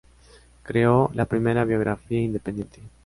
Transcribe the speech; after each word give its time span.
Creó 0.63 1.11
la 1.13 1.25
primera 1.25 1.63
biografía 1.63 2.21
independiente. 2.21 2.81